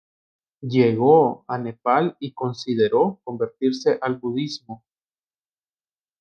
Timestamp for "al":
4.01-4.15